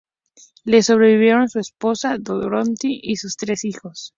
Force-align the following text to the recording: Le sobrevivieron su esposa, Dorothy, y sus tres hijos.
Le 0.65 0.81
sobrevivieron 0.81 1.47
su 1.47 1.59
esposa, 1.59 2.17
Dorothy, 2.19 3.01
y 3.03 3.17
sus 3.17 3.37
tres 3.37 3.63
hijos. 3.65 4.09